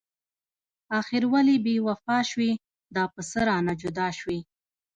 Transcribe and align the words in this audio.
اخر 0.99 1.23
ولې 1.33 1.55
بې 1.65 1.75
وفا 1.87 2.17
شوي؟ 2.29 2.51
دا 2.95 3.03
په 3.13 3.21
څه 3.29 3.39
رانه 3.49 3.73
جدا 3.81 4.07
شوي؟ 4.19 4.39